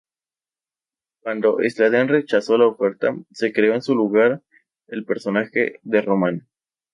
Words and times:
Cuando 1.21 1.57
Sladen 1.61 2.07
rechazó 2.07 2.57
la 2.57 2.65
oferta, 2.65 3.13
se 3.29 3.53
creó 3.53 3.75
en 3.75 3.83
su 3.83 3.93
lugar 3.93 4.41
el 4.87 5.05
personaje 5.05 5.79
de 5.83 6.01
Romana. 6.01 6.47